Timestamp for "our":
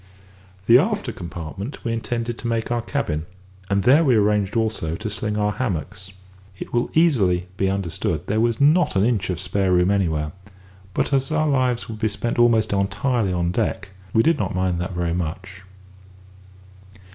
2.71-2.81, 5.37-5.51, 11.31-11.47